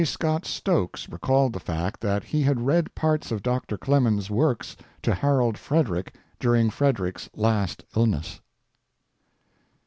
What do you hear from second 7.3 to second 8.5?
last illness.